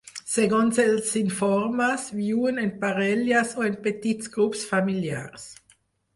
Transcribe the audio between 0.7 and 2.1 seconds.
els informes,